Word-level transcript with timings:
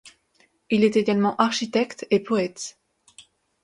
Il 0.71 0.83
est 0.83 0.95
également 0.95 1.35
architecte 1.35 2.07
et 2.09 2.19
poète. 2.19 2.79